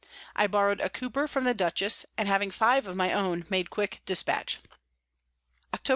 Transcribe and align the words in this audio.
I 0.35 0.47
borrow'd 0.47 0.81
a 0.81 0.89
Cooper 0.89 1.27
from 1.27 1.43
the 1.43 1.53
Dutchess, 1.53 2.07
and 2.17 2.27
having 2.27 2.49
five 2.49 2.87
of 2.87 2.95
my 2.95 3.13
own, 3.13 3.45
made 3.51 3.69
quick 3.69 4.01
dispatch. 4.07 4.57
_Octob. 5.71 5.89